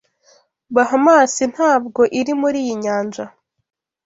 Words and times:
Bahamasi 0.75 1.43
ntabwo 1.53 2.01
iri 2.19 2.33
muri 2.41 2.57
iyi 2.63 2.75
nyanja 2.83 3.25